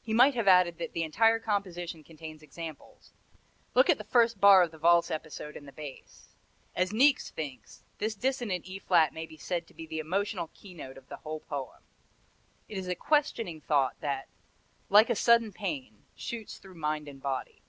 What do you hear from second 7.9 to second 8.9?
"This dissonant E